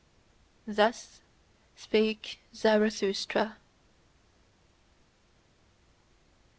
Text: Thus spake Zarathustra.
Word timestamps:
Thus 0.65 1.21
spake 1.75 2.39
Zarathustra. 2.55 3.57